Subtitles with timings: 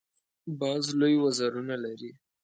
[0.59, 2.11] باز لوی وزرونه لري